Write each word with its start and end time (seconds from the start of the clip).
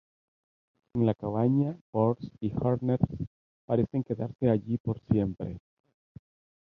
En 0.95 1.05
la 1.05 1.13
cabaña, 1.13 1.77
Burns 1.93 2.31
y 2.39 2.51
Homer 2.59 2.99
parecen 3.67 4.03
quedarse 4.03 4.49
allí 4.49 4.79
por 4.79 4.99
siempre. 5.01 5.59